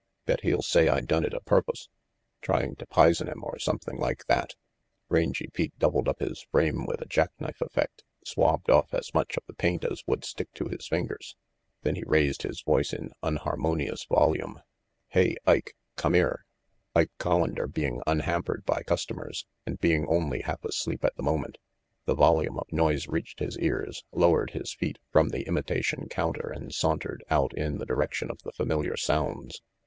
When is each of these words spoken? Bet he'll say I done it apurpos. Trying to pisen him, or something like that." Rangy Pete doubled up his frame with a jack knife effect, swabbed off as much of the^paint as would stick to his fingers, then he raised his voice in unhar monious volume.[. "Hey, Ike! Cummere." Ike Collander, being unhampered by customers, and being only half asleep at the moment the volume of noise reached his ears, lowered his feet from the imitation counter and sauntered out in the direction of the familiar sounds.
Bet 0.25 0.41
he'll 0.41 0.63
say 0.63 0.87
I 0.87 1.01
done 1.01 1.23
it 1.23 1.31
apurpos. 1.31 1.87
Trying 2.41 2.75
to 2.77 2.87
pisen 2.87 3.27
him, 3.27 3.43
or 3.43 3.59
something 3.59 3.99
like 3.99 4.25
that." 4.25 4.55
Rangy 5.09 5.49
Pete 5.53 5.77
doubled 5.77 6.09
up 6.09 6.21
his 6.21 6.41
frame 6.49 6.87
with 6.87 7.01
a 7.01 7.05
jack 7.05 7.29
knife 7.39 7.61
effect, 7.61 8.03
swabbed 8.25 8.71
off 8.71 8.95
as 8.95 9.13
much 9.13 9.37
of 9.37 9.45
the^paint 9.45 9.83
as 9.85 10.01
would 10.07 10.25
stick 10.25 10.51
to 10.55 10.67
his 10.69 10.87
fingers, 10.87 11.35
then 11.83 11.93
he 11.93 12.03
raised 12.03 12.41
his 12.41 12.63
voice 12.63 12.93
in 12.93 13.11
unhar 13.21 13.55
monious 13.59 14.07
volume.[. 14.09 14.61
"Hey, 15.09 15.35
Ike! 15.45 15.75
Cummere." 15.97 16.45
Ike 16.95 17.11
Collander, 17.19 17.71
being 17.71 18.01
unhampered 18.07 18.65
by 18.65 18.81
customers, 18.81 19.45
and 19.67 19.77
being 19.79 20.07
only 20.07 20.41
half 20.41 20.65
asleep 20.65 21.05
at 21.05 21.15
the 21.15 21.21
moment 21.21 21.59
the 22.05 22.15
volume 22.15 22.57
of 22.57 22.73
noise 22.73 23.07
reached 23.07 23.37
his 23.37 23.55
ears, 23.59 24.03
lowered 24.11 24.49
his 24.49 24.73
feet 24.73 24.97
from 25.11 25.29
the 25.29 25.45
imitation 25.45 26.09
counter 26.09 26.49
and 26.51 26.73
sauntered 26.73 27.23
out 27.29 27.55
in 27.55 27.77
the 27.77 27.85
direction 27.85 28.31
of 28.31 28.41
the 28.41 28.51
familiar 28.51 28.97
sounds. 28.97 29.61